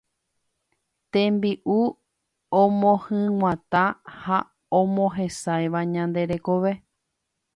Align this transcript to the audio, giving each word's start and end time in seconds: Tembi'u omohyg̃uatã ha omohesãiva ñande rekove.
Tembi'u 1.15 1.77
omohyg̃uatã 2.61 3.85
ha 4.21 4.37
omohesãiva 4.79 5.81
ñande 5.93 6.21
rekove. 6.31 6.73